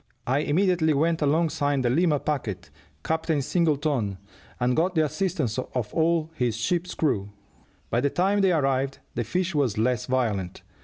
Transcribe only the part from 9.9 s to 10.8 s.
violent.